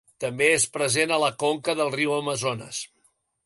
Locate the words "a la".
1.17-1.31